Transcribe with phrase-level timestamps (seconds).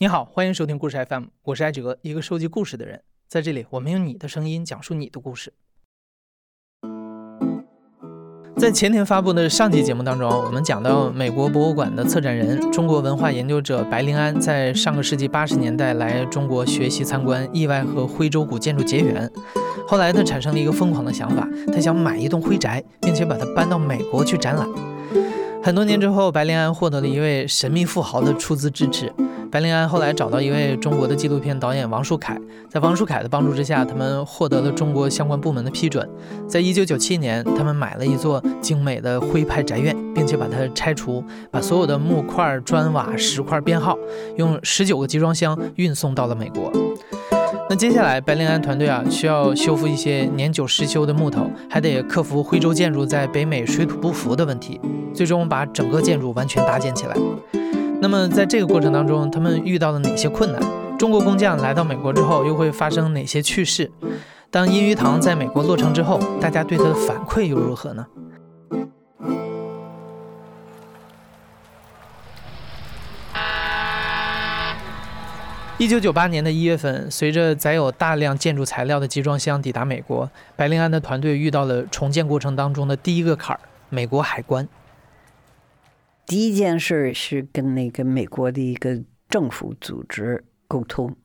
[0.00, 3.00] 你好，欢迎收听故事 FM，我是艾哲，一个收集故事的人。
[3.26, 5.52] 在这里，我们用你的声音讲述你的故事。
[8.56, 19.28] 在前天发布的上期节目当中，我们讲到美国博物馆的策展人、中国文化研究者白灵安，在上个世纪八十年代来中国学习参观，意外和徽州古建筑结缘。
[19.88, 24.68] 后来他产生了一个疯狂的想法，他想买一栋徽宅，并且把它搬到美国去展览。
[25.62, 29.12] 很多年之后，白灵安获得了一位神秘富豪的出资支持。
[29.50, 32.38] 白灵安后来找到一位中国的纪录片导演王树凯，
[32.68, 36.08] 在王树凯的帮助之下，他们获得了中国相关部门的批准。
[36.46, 43.98] 在一九九七年，他们买了一座精美的徽派宅院，并且把它拆除，把所有的木块、砖瓦、石块编号，
[44.36, 46.70] 用十九个集装箱运送到了美国。
[47.70, 54.80] 那接下来，白灵安团队啊，需要修复一些年久失修的木头，还得克服徽州建筑在北美水土不服的问题，
[55.14, 57.16] 最终把整个建筑完全搭建起来。
[58.00, 60.62] 那么，在这个过程当中，他们遇到了哪些困难？
[60.98, 63.90] 中国工匠来到美国之后，又会发生哪些趣事？
[64.50, 68.06] 当阴鱼堂在美国落成之后，大家对它的反馈又如何呢？
[75.76, 84.66] 一九九八年的一月份，随着载有大量建筑材料的集装箱抵达美国，白令安的团队遇到了重建过程当中的第一个坎儿——美国海关。
[86.28, 91.16] 第一件事是跟那个美国的一个政府组织沟通，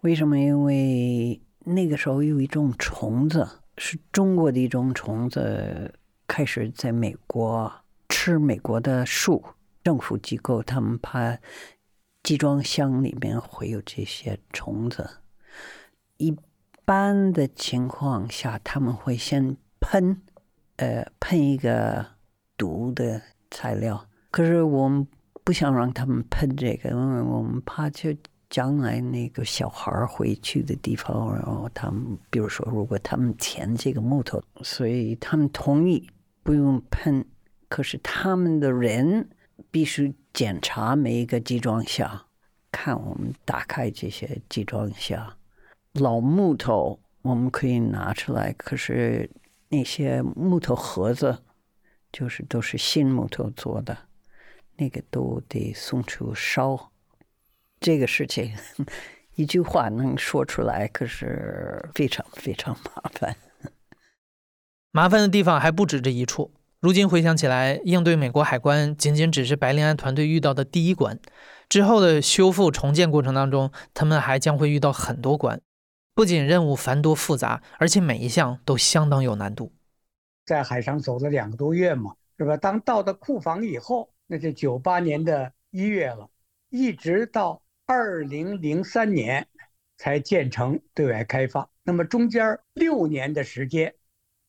[0.00, 0.38] 为什么？
[0.38, 3.46] 因为那个时候有一种虫子，
[3.76, 5.94] 是中国的一种虫子，
[6.26, 7.70] 开始在美国
[8.08, 9.44] 吃美国的树。
[9.84, 11.38] 政府机构他们怕
[12.22, 15.18] 集装箱里面会有这些虫子，
[16.16, 16.34] 一
[16.86, 20.22] 般的情况下他们会先喷，
[20.76, 22.06] 呃，喷一个
[22.56, 24.06] 毒的材料。
[24.30, 25.06] 可是我们
[25.44, 28.14] 不想让他们喷这个，因为我们怕就
[28.48, 36.08] 将来那个小孩儿回去的地方，然后他们比如说，如果他们填这个木头，所以他们同意
[36.42, 37.24] 不用喷。
[37.68, 39.28] 可是他们的人
[39.70, 42.26] 必须检查每一个集装箱，
[42.72, 45.32] 看我们打开这些集装箱，
[45.92, 49.30] 老木头我们可以拿出来，可是
[49.68, 51.44] 那些木头盒子
[52.10, 53.96] 就是都是新木头做的。
[54.80, 56.90] 那个都得送出烧，
[57.78, 58.56] 这个事情
[59.36, 63.36] 一句话能说出来，可是非常非常麻烦。
[64.90, 66.50] 麻烦的地方还不止这一处。
[66.80, 71.20] 如今回想起来，应对美国海关仅仅只是白令安团队遇到的第一关，
[71.68, 75.60] 之后的修复重建过程当中，他们还将会遇到很多关。
[76.14, 79.72] 不仅任务繁多复杂，而且每一项都相当有难度。
[80.46, 82.56] 在海上走了两个多月嘛，是吧？
[82.56, 84.08] 当到了库房以后。
[84.32, 86.30] 那是九八年的一月了，
[86.68, 89.44] 一直到二零零三年
[89.96, 91.68] 才建成对外开放。
[91.82, 93.92] 那么中间六年的时间，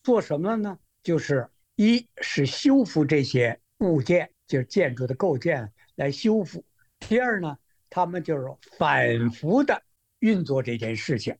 [0.03, 0.78] 做什么了呢？
[1.02, 6.62] 就是一是修复这些物件，就是建筑的构件来修复；
[7.00, 7.58] 第二呢，
[7.90, 8.46] 他们就是
[8.78, 9.81] 反复的
[10.19, 11.36] 运作这件事情。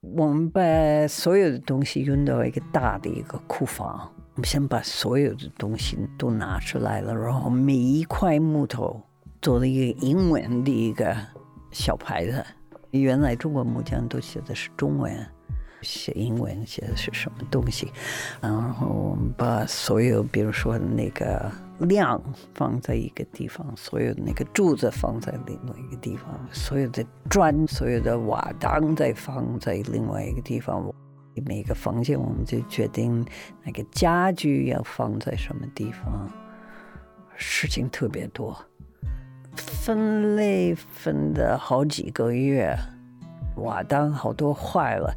[0.00, 4.13] 我们把所有的东西运到一个大的一个库房。
[4.34, 9.00] 我们先把所有的东西都拿出来了，然后每一块木头
[9.40, 11.16] 做了一个英文的一个
[11.70, 12.44] 小牌子。
[12.90, 15.14] 原来中国木匠都写的是中文，
[15.82, 17.92] 写英文写的是什么东西？
[18.40, 22.20] 然后我们把所有，比如说那个量
[22.54, 30.92] 放在一个地方，所有的那个柱子放在另外一个地方，所有的砖、所有的瓦当再放在另外一个地方。
[31.42, 33.24] 每个房间，我们就决定
[33.64, 36.30] 那个家具要放在什么地方。
[37.36, 38.56] 事情特别多，
[39.56, 42.76] 分类分的好几个月，
[43.56, 45.12] 瓦当好多坏了，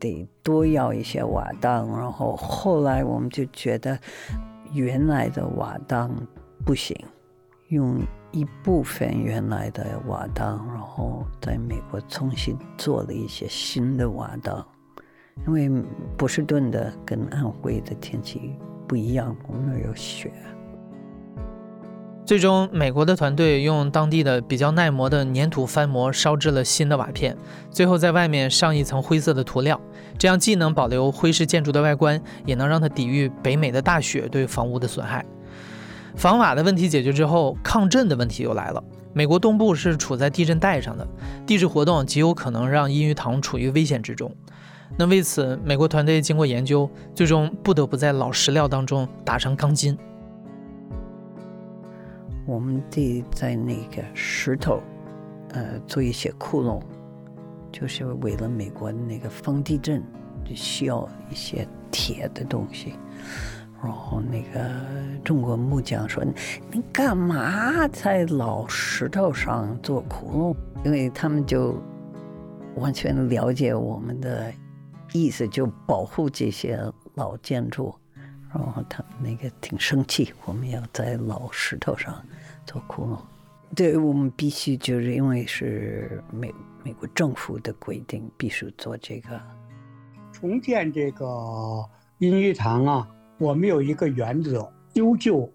[0.00, 1.86] 得多要一些瓦当。
[1.88, 3.98] 然后后来我们就觉得
[4.72, 6.10] 原来的瓦当
[6.64, 6.96] 不行，
[7.68, 14.66] 用一部分原来的瓦当，然后在美国重新做了一些新的瓦当。
[15.46, 15.70] 因为
[16.16, 18.54] 波士顿的跟安徽的天气
[18.86, 20.30] 不一样，我们那有雪。
[22.24, 27.36] 最终，美国的团队用当地的比较耐磨的粘土翻模烧制了新的瓦片，
[27.70, 29.78] 最后在外面上一层灰色的涂料，
[30.16, 35.26] 这样既能保留徽式建筑的外观，也能让它抵御北美的大雪对房屋的损害。
[36.14, 38.82] 防瓦的问题解决之后，抗震的问题又来了。
[39.12, 41.06] 美国东部是处在地震带上的，
[41.44, 44.32] 地质活动极有可能让阴鱼塘处于危险之中。
[44.98, 49.96] 那为此，美国团队经过研究，最终不得不在老石料当中打上钢筋。
[52.46, 54.80] 我们得在那个石头，
[55.50, 56.80] 呃，做一些窟窿，
[57.70, 60.02] 就是为了美国那个防地震，
[60.44, 62.94] 就需要一些铁的东西。
[63.82, 64.70] 然后那个
[65.24, 66.22] 中国木匠说
[66.70, 71.80] ：“你干嘛在老石头上做窟窿？”因为他们就
[72.76, 74.52] 完全了解我们的
[75.12, 76.80] 意思，就保护这些
[77.14, 77.94] 老建筑。
[78.54, 82.22] 然后他那个挺生气，我们要在老石头上
[82.66, 83.18] 做窟窿。
[83.74, 86.54] 对我们必须就是因为是美
[86.84, 89.40] 美国政府的规定，必须做这个
[90.32, 91.82] 重建这个
[92.18, 93.08] 音乐堂啊。
[93.38, 95.50] 我们有一个原则，修旧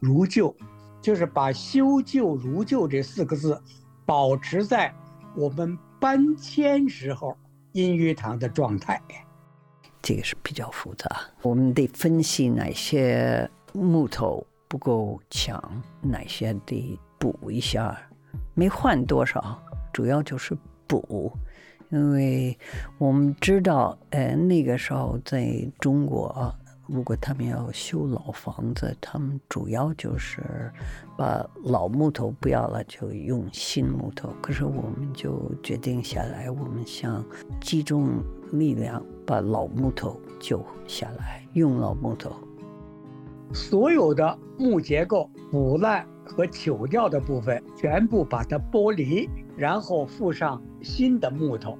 [0.00, 0.52] 如旧，
[1.00, 3.62] 就是把“修旧如旧”这四个字
[4.04, 4.92] 保持在
[5.36, 7.36] 我们搬迁时候
[7.72, 9.00] 阴雨堂的状态。
[10.02, 11.08] 这个是比较复杂，
[11.42, 15.62] 我们得分析哪些木头不够强，
[16.00, 18.00] 哪些得补一下，
[18.54, 19.60] 没换多少，
[19.92, 20.56] 主要就是
[20.86, 21.30] 补，
[21.90, 22.58] 因为
[22.98, 25.46] 我们知道，呃，那个时候在
[25.78, 26.54] 中国。
[26.92, 30.42] 如果他们要修老房子，他们主要就是
[31.16, 34.30] 把老木头不要了，就用新木头。
[34.42, 37.24] 可是我们就决定下来，我们想
[37.60, 38.08] 集中
[38.52, 42.32] 力量把老木头救下来，用老木头。
[43.52, 51.78] 所有的木结构腐烂和朽掉的部分，全部把它剥离，然后附上新的木头，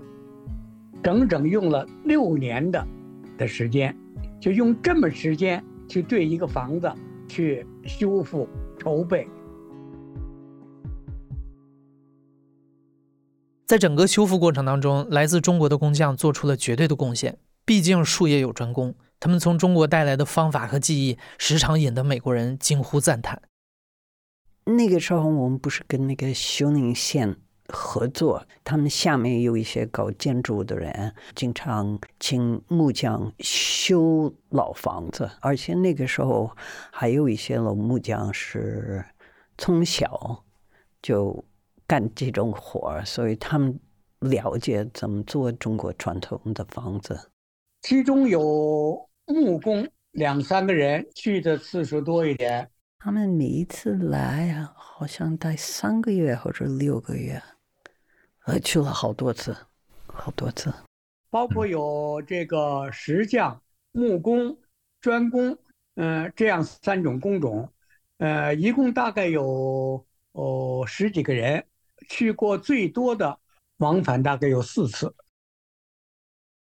[1.02, 2.86] 整整用了六年的
[3.36, 3.96] 的时间。
[4.40, 6.90] 就用这么时间去对一个房子
[7.28, 8.48] 去修复
[8.78, 9.28] 筹备，
[13.66, 17.38] 在整个修复过程当中，来自中国的工匠做出了绝对的贡献。
[17.66, 23.42] 毕竟术业有专攻，他们从中国带来的方法和技艺，时常引得美国人惊呼赞叹。
[24.64, 27.36] 那个时候，我们不是跟那个休宁县。
[27.72, 36.50] 合作，他们下面有一些搞建筑的人，经常请木匠修老房子，而且那个时候
[36.90, 39.04] 还有一些老木匠是
[39.58, 40.44] 从小
[41.02, 41.44] 就
[41.86, 43.78] 干这种活儿所以他们
[44.20, 47.30] 了解怎么做中国传统的房子。
[47.82, 52.68] 其中有木工两三个人去的次数多一点，
[52.98, 57.40] 他们每一次来啊，好像待三个月或者六个月。
[58.50, 59.56] 呃，去了好多次，
[60.08, 60.74] 好多次，
[61.30, 63.62] 包括有这个石匠、
[63.92, 64.58] 木工、
[65.00, 65.56] 砖工，
[65.94, 67.72] 嗯，这样三种工种，
[68.18, 71.64] 呃，一共大概有哦十几个人，
[72.08, 73.38] 去过最多的
[73.76, 75.14] 往返大概有四次。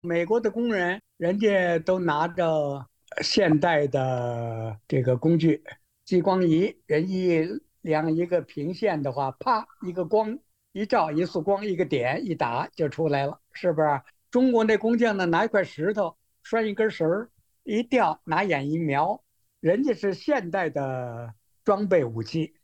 [0.00, 2.86] 美国的工人，人家都拿着
[3.20, 5.60] 现代的这个工具，
[6.04, 7.40] 激光仪，人一
[7.80, 10.38] 量一个平线的话，啪，一个光。
[10.72, 14.00] 一照一束光，一个点一打就出来了，是不是？
[14.30, 17.28] 中国那工匠呢，拿一块石头拴一根绳儿，
[17.64, 19.20] 一吊，拿眼一瞄，
[19.58, 21.34] 人家是现代的
[21.64, 22.54] 装备武器，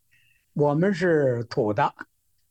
[0.53, 1.93] 我们是土的，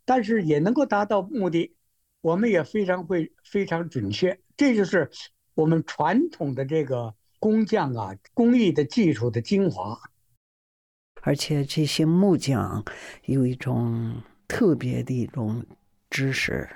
[0.04, 1.74] 但是也能够达到目的。
[2.20, 5.10] 我们也非常会，非常准确，这就是
[5.54, 9.98] 我们传统的这个工匠啊，工艺的技术的精华。
[11.22, 12.84] 而且这些木匠
[13.24, 14.20] 有一种。
[14.48, 15.64] 特别的一种
[16.10, 16.68] 知识，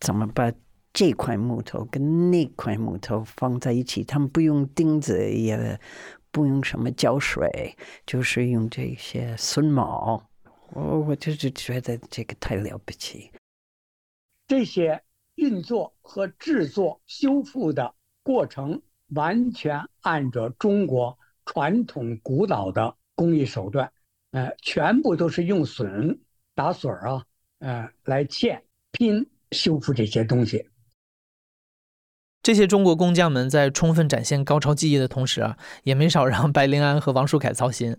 [0.00, 0.52] 怎么把
[0.92, 4.02] 这块木头跟那块木头放在一起？
[4.02, 5.78] 他们不用钉子，也
[6.30, 10.28] 不用什么胶水，就是用这些榫卯。
[10.72, 13.30] 我我就是觉得这个太了不起。
[14.46, 15.02] 这些
[15.34, 23.92] 运作和制作、修复的过程，完全按照中国传统古老的工艺手段，
[24.32, 26.18] 呃，全部都是用榫。
[26.58, 27.24] 打榫儿啊，
[27.60, 30.68] 呃，来嵌拼修复这些东西。
[32.42, 37.96] 这些中国工匠们在充分展现高超技艺的同时啊，也没少让白灵安和王树凯操心。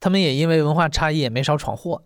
[0.00, 2.04] 他们也因为文化差异也没少闯祸。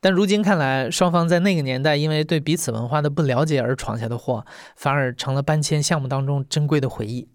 [0.00, 4.44] 但如今看来，双方在那个年代因为对彼此文化的不了解而闯下的祸，
[4.76, 7.26] 反而成了搬迁项目当中珍贵的回忆。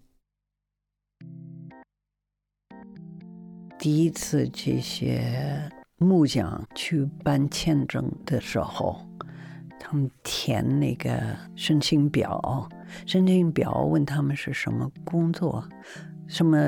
[3.76, 5.68] 第一次这些。
[5.98, 9.00] 木匠去办签证的时候，
[9.78, 12.68] 他们填那个申请表，
[13.06, 15.66] 申请表问他们是什么工作、
[16.26, 16.58] 什么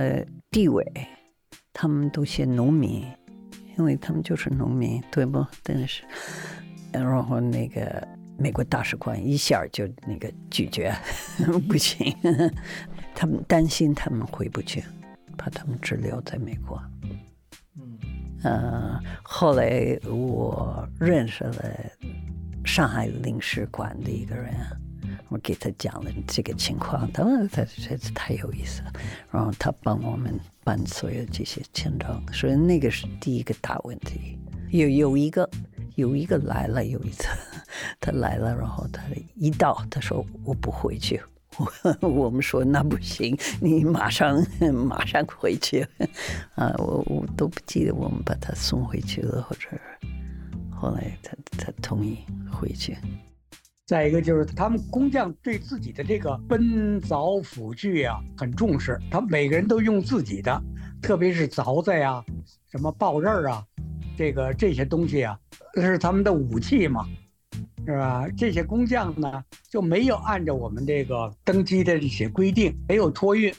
[0.50, 0.84] 地位，
[1.72, 3.04] 他们都写农民，
[3.76, 5.44] 因为他们就是农民，对不？
[5.62, 6.02] 真是，
[6.92, 8.06] 然后那个
[8.38, 10.94] 美国大使馆一下就那个拒绝，
[11.68, 12.14] 不行，
[13.14, 14.84] 他们担心他们回不去，
[15.36, 16.80] 怕他们滞留在美国。
[18.46, 21.64] 呃，后来我认识了
[22.64, 24.54] 上海领事馆的一个人，
[25.28, 28.92] 我给他讲了这个情况，他说他这太有意思了，
[29.32, 34.38] 然后他帮我们办所有这些签证，所以那个是第一个大问题。
[34.70, 35.50] 有有一个
[35.96, 37.26] 有一个来了，有一次
[37.98, 39.02] 他来了，然后他
[39.34, 41.20] 一到，他说我不回去。
[42.00, 44.44] 我 我们说那不行，你马上
[44.74, 45.86] 马上回去
[46.54, 46.74] 啊！
[46.78, 49.68] 我我都不记得我们把他送回去了，或者
[50.70, 52.18] 后来他他同意
[52.52, 52.96] 回去。
[53.86, 60.60] 再一个就是他们工匠对自己的这个奔凿斧具啊很重视，他每个人都用自己的，
[61.00, 62.22] 特别是凿子呀、
[62.70, 63.64] 什么刨刃啊，
[64.16, 65.38] 这个这些东西啊，
[65.76, 67.06] 是他们的武器嘛。
[67.86, 68.26] 是吧？
[68.36, 73.54] 这些工匠呢，就没有按照我们这个登机的这些规定，没有托运，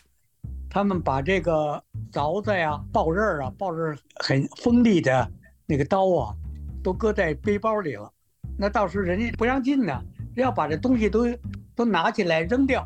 [0.69, 1.81] 他们把这个
[2.11, 5.31] 凿子呀、刨刃儿啊、刨刃很锋利的
[5.65, 6.35] 那个刀啊，
[6.83, 8.11] 都搁在背包里了。
[8.57, 9.97] 那到时候人家不让进呢，
[10.35, 11.25] 要把这东西都
[11.73, 12.85] 都拿起来扔掉。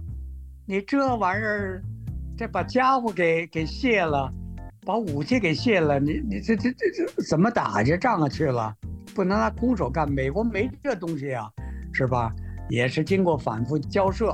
[0.68, 1.82] 你这玩意儿，
[2.38, 4.32] 这把家伙给给卸了，
[4.86, 8.76] 把武器给卸了，你你这这这这怎么打这仗啊去了？
[9.14, 11.52] 不能拿空手干，美国没这东西啊，
[11.94, 12.34] 是吧？
[12.70, 14.28] 也是经过反复交涉，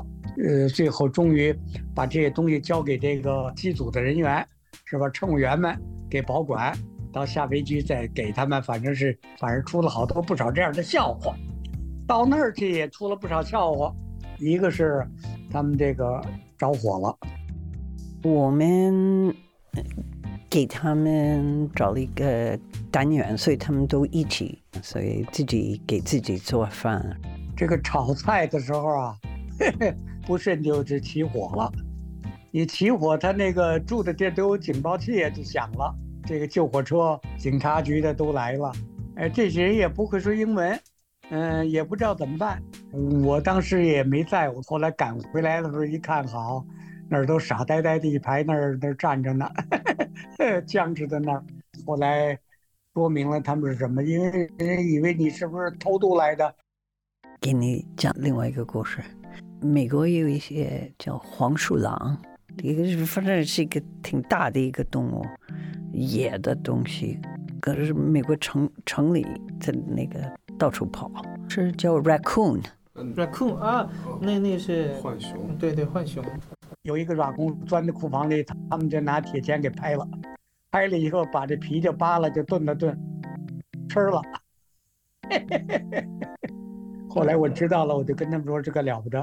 [0.46, 1.56] 呃，最后终于
[1.96, 4.48] 把这些东西交给这个机组的人员，
[4.86, 5.10] 是吧？
[5.10, 5.76] 乘务员们
[6.10, 6.78] 给保管，
[7.12, 11.36] 到下飞机再给他们，反正是反正出了好多不少这样的笑话。
[12.08, 13.92] 到那儿去也出了不少笑话，
[14.38, 15.06] 一个是
[15.52, 16.22] 他们这个
[16.58, 17.18] 着火了，
[18.24, 19.36] 我们
[20.50, 22.58] 给他们找了一个
[22.92, 27.16] 单元，所以他们都一起，所以自己给自己做饭。
[27.56, 29.18] 这个炒菜的时候啊，
[29.60, 29.94] 嘿 嘿
[30.26, 31.72] 不慎就是起火了。
[32.52, 35.94] 你起火，他那个住的地都有警报器，就响了。
[36.26, 38.72] 这个救火车、警察局的都来了。
[39.16, 40.80] 哎，这些人也不会说英文，
[41.30, 42.62] 嗯，也不知道怎么办。
[43.24, 46.66] 我当时也没在，我后来赶回来的时候一看，好，
[47.10, 49.50] 那儿都傻呆呆的一排，那儿那儿站着呢，
[50.66, 51.44] 僵持在那儿。
[51.86, 52.38] 后来
[52.98, 56.52] 说明了他们是什么，因为人家以为你是不是偷渡来的。
[57.40, 59.04] 给你讲另外一个故事，
[59.62, 62.18] 美国有一些叫黄鼠狼，
[62.64, 65.24] 一个是反正是一个挺大的一个动物，
[65.94, 67.20] 野的东西，
[67.62, 69.24] 可是美国城城里
[69.60, 70.20] 在那个
[70.58, 71.12] 到处跑，
[71.48, 72.64] 是叫 raccoon。
[73.16, 73.88] raccoon 啊，
[74.20, 76.26] 那那是浣熊，对对浣熊，
[76.82, 80.10] 有一个软工钻在库房里，他们就拿铁钳给拍了，
[80.78, 82.96] 拍了以后把这皮就扒了，就炖了炖，
[83.90, 84.22] 吃了。
[87.10, 89.20] 后来我知道了，我就跟他们说这个了不得，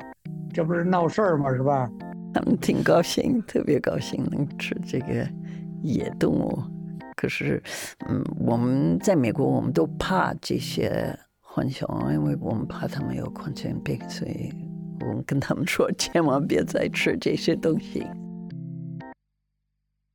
[0.52, 1.49] 这不是闹事儿吗？
[1.54, 1.88] 是吧？
[2.32, 5.25] 他们挺高兴，特别高兴能吃这个
[5.84, 6.61] 野动物。
[7.14, 7.62] 可是，
[8.08, 14.52] 嗯，我们在美国，我们都怕这些浣熊，因为我们怕他们有狂犬病，所以
[15.02, 18.04] 我们跟他们说，千万别再吃这些东西。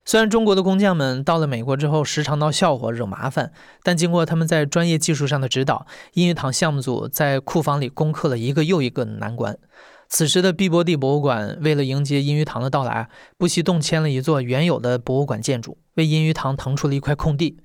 [0.10, 3.51] 虽然中国的工匠们到了美国之后时常闹笑话、惹麻烦，
[3.84, 9.56] 但经过他们在专业技术上的指导，英语堂项目组在库房里攻克了一个又一个难关。
[10.08, 17.60] 此时的碧波地博物馆为了迎接英语堂的到来，不惜动迁了一座原有的博物馆建筑，为英语堂腾出了一块空地。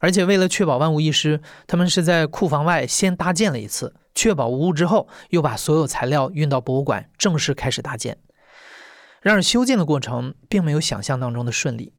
[0.00, 8.18] 而且为了确保万无一失，他们是在库房外先搭建了一次，确保无误之后，又把所有材料运到博物馆，正式开始搭建。
[9.26, 11.92] 然而，修建的过程并没有想象当中的顺利。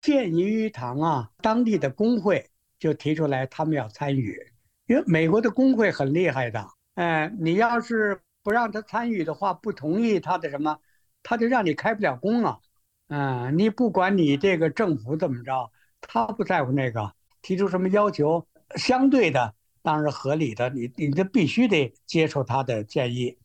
[0.00, 4.38] 建英语堂啊，当地的工会就提出来，他们要参与，
[4.86, 6.64] 因为美国的工会很厉害的。
[6.94, 10.78] 哎，你要是不让他参与的话，不同意他的什么，
[11.24, 12.60] 他就让你开不了工了。
[13.08, 19.52] 嗯，你不管你这个政府怎么着，他不在乎那个，提出什么要求，相对的
[19.82, 23.36] 当然合理的，你你这必须得接受他的建议。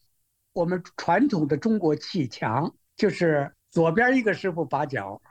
[0.60, 5.22] 我们传统的中国砌墙就是左边一个师傅把脚，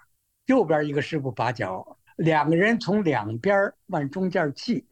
[0.47, 4.87] 右边一个师傅把脚，两个人从两边往中间砌，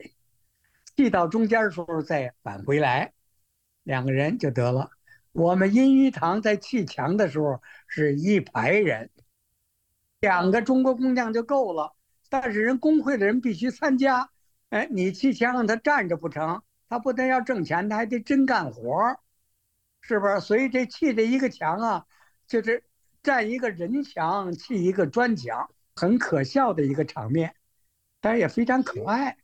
[0.94, 3.14] 砌到中间的时候再返回来，
[3.82, 4.90] 两个人就得了。
[5.32, 9.08] 我们阴鱼堂在砌墙的时候是一排人，
[10.20, 11.94] 两个中国工匠就够了，
[12.28, 14.28] 但是人工会的人必须参加。
[14.68, 19.18] 哎，你砌墙让他站着不成，他不但要挣钱，他还得真干活。
[20.06, 20.40] 是不是？
[20.40, 22.06] 所以这砌这一个墙啊，
[22.46, 22.84] 就是
[23.22, 27.56] 站一个人墙，砌一个砖墙，很可笑的一个场面，
[28.20, 29.36] 但是也非常可爱。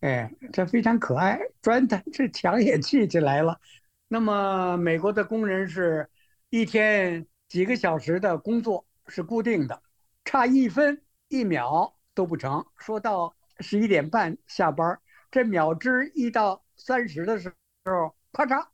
[0.00, 3.58] 哎，这非常可爱，砖的这墙也砌起来了。
[4.06, 6.08] 那么美国的工人是
[6.50, 9.82] 一天几个小时的工作是固定的，
[10.24, 15.00] 差一分一秒都不成，说到十一点半下班，
[15.32, 17.52] 这秒针一到三十的时
[17.84, 18.68] 候，咔嚓，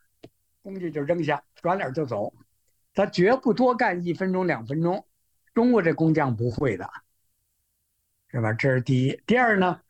[0.62, 2.32] 工具就扔下，转脸就走，
[2.94, 5.04] 他绝不多干一分钟两分钟。
[5.52, 6.88] 中国这工匠不会的，
[8.28, 8.52] 是吧？
[8.52, 9.20] 这是第一。
[9.26, 9.80] 第二呢，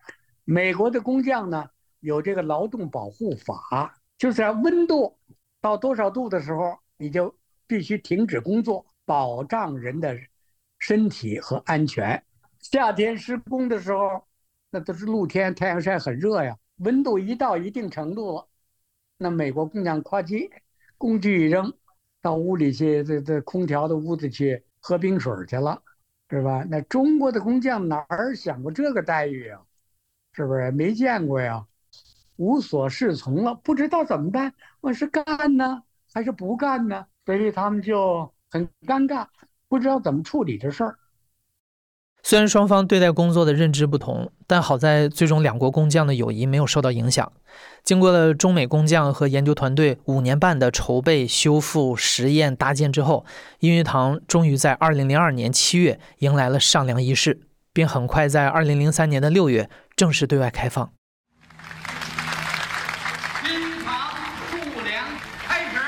[0.45, 1.69] 美国的工匠呢
[2.01, 5.17] 有这个劳动保护法，就是温度
[5.61, 7.33] 到多少度的时候，你就
[7.67, 10.19] 必须停止工作，保障人的
[10.79, 12.21] 身体和安全。
[12.59, 14.25] 夏天施工的时候，
[14.71, 16.57] 那都是露天，太阳晒很热呀。
[16.79, 18.49] 温度一到一定程度了，
[19.23, 20.51] 那美国工匠夸叽，
[20.99, 21.73] 工具一扔，
[22.21, 24.65] 到屋里去，这这空调的屋子去。
[24.85, 25.81] 喝冰水去了，
[26.29, 26.67] 是吧？
[26.69, 29.63] 那中国的工匠哪儿想过这个待遇啊？
[30.33, 31.65] 是不是没见过呀？
[32.35, 34.53] 无所适从了，不知道怎么办。
[34.81, 37.07] 我是干呢，还是不干呢？
[37.25, 39.29] 所以他们就很尴尬，
[39.69, 40.99] 不知道怎么处理这事儿。
[42.25, 47.33] 虽然双方对待工作的认知不同，但好在最终两国工匠的友谊没有受到影响。
[47.83, 53.27] 经过了中美工匠和研究团队五年半的筹备、修复、实验、搭建之后，
[53.59, 57.41] 音乐堂终于在二零零二年七月迎来了上梁仪式，
[57.73, 60.93] 并很快在二零零三年的六月正式对外开放。
[63.45, 64.15] 新堂
[64.73, 65.05] 筑梁
[65.45, 65.79] 开始。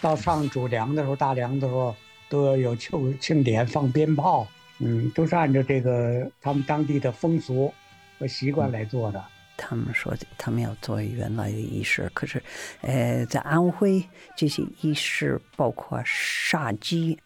[0.00, 1.94] 到上主梁的时候、大梁的时候，
[2.30, 4.48] 都要有庆庆典、放鞭炮。
[4.80, 7.72] 嗯，都是按照这个他们当地的风俗
[8.18, 9.24] 和习惯来做的。
[9.60, 12.40] 他们说他们要做原来的仪式，可是，
[12.82, 14.00] 呃，在安徽
[14.36, 17.18] 这些仪式包括杀鸡，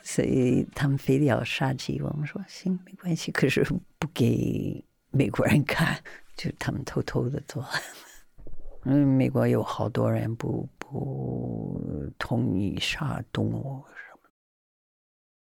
[0.00, 2.00] 所以他们非得要杀鸡。
[2.00, 3.66] 我们说行没关系，可是
[3.98, 5.98] 不给美国人看，
[6.36, 7.64] 就他们偷偷的做。
[8.84, 11.82] 嗯，美国有好多人不不
[12.16, 13.82] 同意杀动物。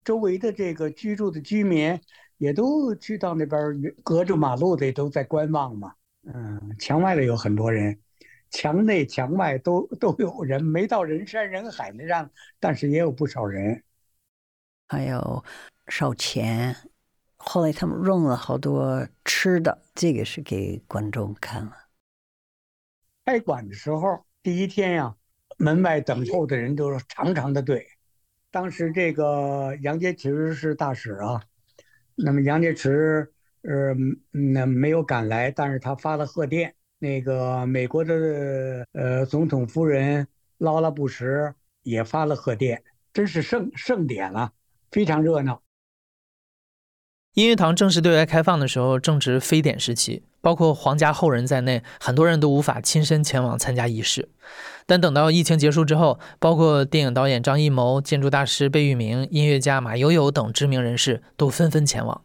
[0.06, 2.00] 周围的这个居住的居民
[2.38, 3.60] 也都去到那边，
[4.04, 5.92] 隔着马路的都在观望嘛。
[6.22, 8.00] 嗯，墙外的有很多人，
[8.48, 13.82] 墙内墙外都都有人，没到人山人海那样，但是也有不少人。
[14.86, 15.44] 还有
[15.88, 16.76] 烧钱，
[17.36, 21.72] 后来他们弄了好多吃的，这个是给观众看了。
[23.24, 25.16] 开馆的时候，第一天呀，
[25.58, 27.88] 门外等候的人都是长长的队。
[28.56, 31.42] 当时这个杨洁篪是大使啊，
[32.14, 32.90] 那么杨洁篪
[33.60, 33.94] 呃
[34.30, 36.74] 那没有赶来，但是他发了贺电。
[36.98, 44.54] 那个美国的呃总统夫人劳拉布什也发了贺电，真是盛盛典了，
[44.90, 45.60] 非常热闹。
[47.34, 54.30] 音乐堂正式对外开放的时候，正值非典时期，包括皇家后人在内，很多人都无法亲身前往参加仪式。
[54.86, 62.24] 但等到疫情结束之后，包括电影导演张艺谋、建筑大师贝聿铭、音乐家马友友等知名人士都纷纷前往。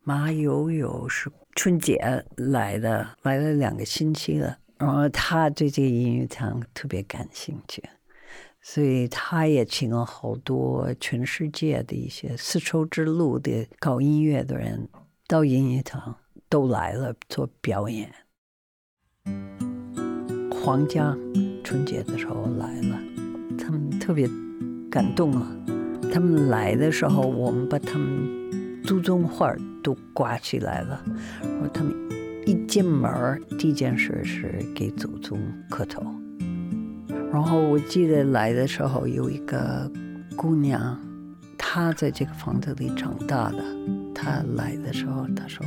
[0.00, 7.82] 马友友是春节来的，来了两个星期了，然后他对这个音乐堂特别感兴趣。
[8.62, 14.88] 所以他也请了好多全世界的一些丝绸之路的搞音乐的人
[15.26, 16.16] 到音乐堂，
[16.48, 18.12] 都来了做表演。
[20.50, 21.16] 皇家
[21.64, 22.98] 春节的时候来了，
[23.58, 24.28] 他们特别
[24.90, 25.50] 感动啊。
[26.12, 31.02] 他们来的时候，我们把他们祖宗画都挂起来了。
[31.42, 31.94] 然后他们
[32.46, 35.38] 一进门，第一件事是给祖宗
[35.68, 36.02] 磕头。
[37.30, 39.90] 然后我记得来的时候有一个
[40.34, 40.98] 姑娘，
[41.58, 43.62] 她在这个房子里长大的。
[44.14, 45.64] 她来的时候，她说：“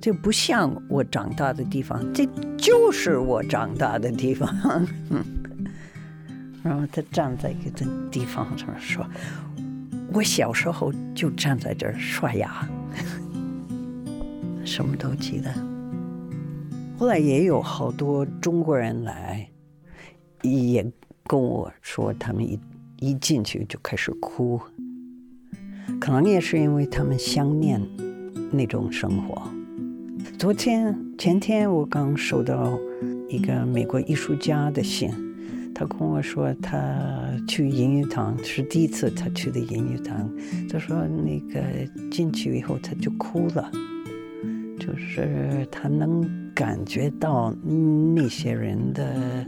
[0.00, 4.48] 这不像我长大的地方，这就是我长大的地方。
[6.64, 7.70] ”然后他站在一个
[8.10, 9.06] 地方上说
[10.12, 12.68] ：“我小时候就站在这儿刷牙，
[14.64, 15.52] 什么都记得。”
[16.98, 19.46] 后来也有好多中国人来。
[20.42, 20.90] 也
[21.26, 22.58] 跟我说，他们一
[22.98, 24.58] 一进去就开始哭，
[26.00, 27.78] 可能也是因为他们想念
[28.50, 29.42] 那种生活。
[30.38, 32.78] 昨天前天我刚收到
[33.28, 35.10] 一个美国艺术家的信，
[35.74, 36.78] 他跟我说他
[37.46, 40.30] 去音乐堂是第一次他去的音乐堂，
[40.70, 41.60] 他说那个
[42.10, 43.70] 进去以后他就哭了，
[44.78, 47.54] 就是他能感觉到
[48.14, 49.44] 那些人的。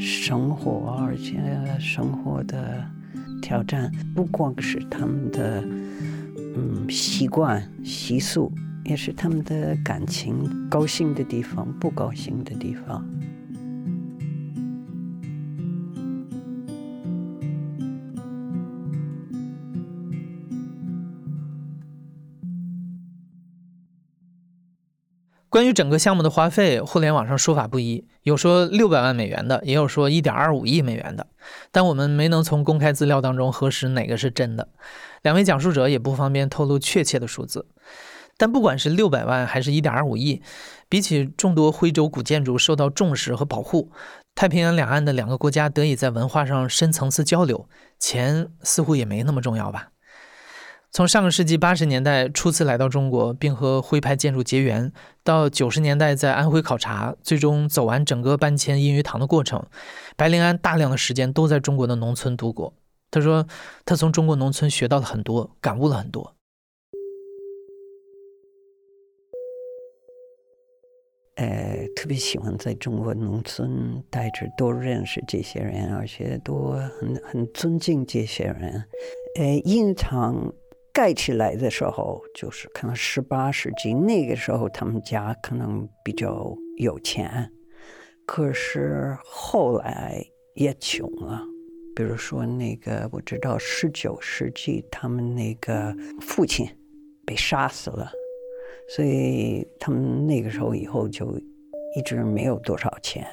[0.00, 1.40] 生活，而且
[1.78, 2.84] 生活的
[3.40, 5.64] 挑战不光是他们的
[6.56, 8.50] 嗯习惯习俗，
[8.86, 13.04] 也是他们的感情高兴的地方不高兴的地方。
[25.48, 31.26] 关于整个项目的花费互联网上说法不一有说六百万美元的也有说一点二五亿美元的
[31.72, 34.68] 但我们没能从公开资料当中核实哪个是真的。
[35.22, 37.66] 两位讲述者也不方便透露确切的数字。
[38.38, 40.42] 但不管是六百万还是一点二五亿，
[40.88, 43.90] 比起众多徽州古建筑受到重视和保护，
[44.34, 47.68] 太平洋两岸的两个国家得以在文化上深层次交流，
[47.98, 49.88] 钱似乎也没那么重要吧。
[50.92, 54.90] 从上个世纪八十年代初次来到中国，并和徽派建筑结缘，
[55.22, 59.62] 到九十年代在安徽考察，最终走完整个搬迁阴鱼塘的过程，
[60.16, 62.72] 白灵安大量的时间都在中国的农村度过。
[63.10, 63.46] 他说，
[63.84, 66.35] 他从中国农村学到了很多，感悟了很多。
[71.36, 78.82] 呃，特别喜欢在中国农村待着，多认识这些人，而且多很很尊敬这些人。
[79.38, 80.50] 呃，印堂
[80.94, 87.52] 盖起来的时候，就是可能十八世纪那个时候，他们家可能比较有钱，
[88.24, 91.42] 可是后来也穷了。
[91.94, 96.66] 比如说那个，我知道十九世纪他们那个父亲
[97.26, 98.10] 被杀死了。
[98.88, 101.36] 所以他们那个时候以后就
[101.96, 103.26] 一直没有多少钱，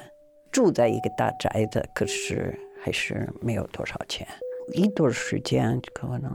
[0.50, 4.26] 住在一个大宅子，可是还是没有多少钱。
[4.72, 6.32] 一段时间可能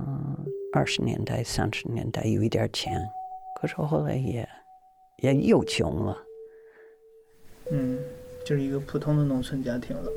[0.73, 3.01] 二十年代、三十年代有一点钱，
[3.59, 4.47] 可是后来也
[5.17, 6.17] 也又穷了。
[7.71, 7.99] 嗯，
[8.45, 10.09] 就是一个普通的农村家庭了。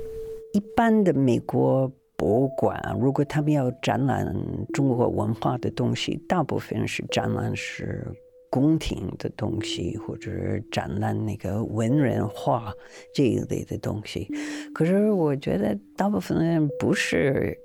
[0.52, 4.32] 一般的美国博物馆，如果他们要展览
[4.72, 8.06] 中国文化的东西，大部分是展览是。
[8.52, 12.70] 宫廷的东西，或者是展览那个文人画
[13.14, 14.28] 这一类的东西，
[14.74, 17.58] 可是我觉得大部分人不是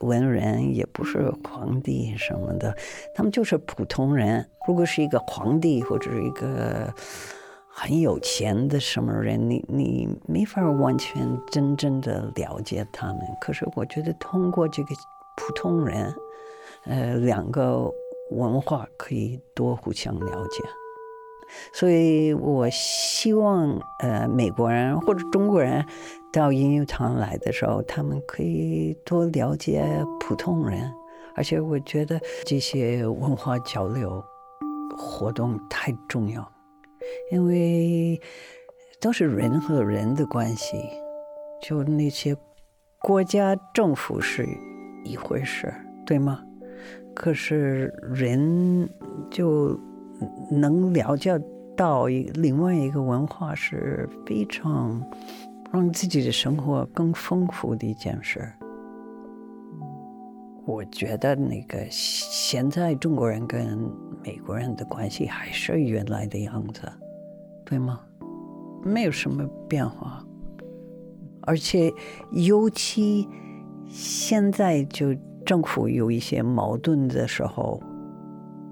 [0.00, 2.76] 文人，也不是皇帝什么的，
[3.14, 4.46] 他们就是普通人。
[4.68, 6.92] 如果是一个皇帝或者是一个
[7.66, 13.20] 很有钱的什么人，你你没法完全真正的了解他们。
[13.40, 14.94] 可是我觉得通过这个
[15.38, 16.14] 普通人，
[16.84, 17.90] 呃，两个。
[18.34, 20.62] 文化可以多互相了解，
[21.72, 25.86] 所以我希望呃美国人或者中国人
[26.32, 29.84] 到音乐堂来的时候，他们可以多了解
[30.18, 30.92] 普通人，
[31.36, 34.22] 而且我觉得这些文化交流
[34.96, 36.50] 活动太重要，
[37.30, 38.20] 因为
[39.00, 40.76] 都是人和人的关系，
[41.62, 42.36] 就那些
[43.00, 44.46] 国家政府是
[45.04, 45.72] 一回事，
[46.04, 46.42] 对吗？
[47.14, 48.88] 可是人
[49.30, 49.78] 就
[50.50, 51.40] 能了解
[51.76, 55.00] 到一另外一个文化是非常
[55.72, 58.52] 让自己的生活更丰富的一件事。
[60.66, 63.78] 我觉得那个现在中国人跟
[64.24, 66.82] 美国人的关系还是原来的样子，
[67.64, 68.00] 对吗？
[68.82, 70.24] 没有什么变化，
[71.42, 71.92] 而且
[72.32, 73.28] 尤其
[73.88, 75.14] 现在就。
[75.44, 77.80] 政府有一些矛盾的时候，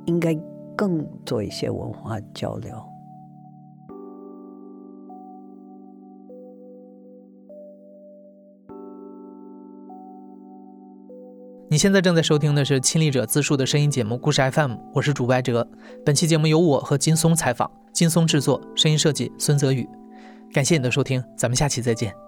[0.06, 0.34] 应该
[0.76, 2.72] 更做一些文化交流。
[11.68, 15.66] 你现在正在收听的是亲历者自述的声音节目《故事 FM》，我是主播哲。
[16.04, 19.88] 本期节目由我和金松采访，金松制作，声音设计孙泽宇。
[20.52, 22.21] 感谢你的收听，咱们下期再见。